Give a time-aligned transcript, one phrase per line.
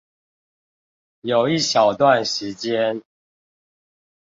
[1.21, 3.03] 有一小段時間